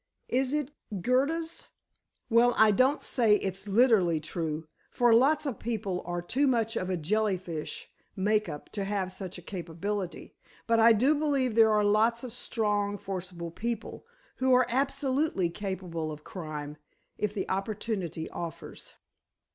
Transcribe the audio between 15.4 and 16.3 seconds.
capable of